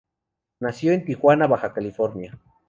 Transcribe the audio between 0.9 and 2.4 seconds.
en Tijuana, Baja California.